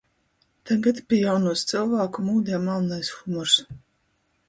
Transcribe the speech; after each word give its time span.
Tagad 0.69 1.01
pi 1.09 1.19
jaunūs 1.27 1.63
cylvāku 1.73 2.25
mūdē 2.31 2.65
malnais 2.67 3.15
humors. 3.19 3.63